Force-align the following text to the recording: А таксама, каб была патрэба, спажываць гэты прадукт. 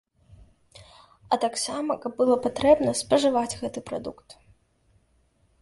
А 1.35 1.39
таксама, 1.43 1.97
каб 2.05 2.17
была 2.21 2.37
патрэба, 2.45 2.97
спажываць 3.03 3.57
гэты 3.63 3.79
прадукт. 3.91 4.29